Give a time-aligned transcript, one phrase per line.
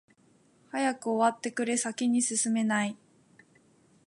[0.71, 2.97] 早く終わってくれ、先に進めない。